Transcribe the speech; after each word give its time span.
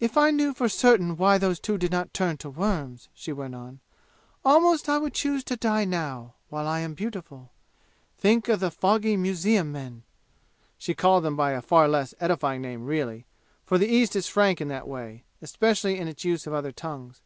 "If 0.00 0.16
I 0.16 0.32
knew 0.32 0.52
for 0.52 0.68
certain 0.68 1.16
why 1.16 1.38
those 1.38 1.60
two 1.60 1.78
did 1.78 1.92
not 1.92 2.12
turn 2.12 2.38
to 2.38 2.50
worms," 2.50 3.08
she 3.14 3.32
went 3.32 3.54
on, 3.54 3.78
"almost 4.44 4.88
I 4.88 4.98
would 4.98 5.14
choose 5.14 5.44
to 5.44 5.54
die 5.56 5.84
now, 5.84 6.34
while 6.48 6.66
I 6.66 6.80
am 6.80 6.94
beautiful! 6.94 7.52
Think 8.18 8.48
of 8.48 8.58
the 8.58 8.72
fogy 8.72 9.16
museum 9.16 9.70
men!" 9.70 10.02
(She 10.76 10.92
called 10.92 11.22
them 11.22 11.36
by 11.36 11.52
a 11.52 11.62
far 11.62 11.86
less 11.86 12.16
edifying 12.18 12.62
name, 12.62 12.84
really, 12.84 13.26
for 13.64 13.78
the 13.78 13.86
East 13.86 14.16
is 14.16 14.26
frank 14.26 14.60
in 14.60 14.66
that 14.70 14.88
way, 14.88 15.22
especially 15.40 15.98
in 16.00 16.08
its 16.08 16.24
use 16.24 16.48
of 16.48 16.52
other 16.52 16.72
tongues.) 16.72 17.20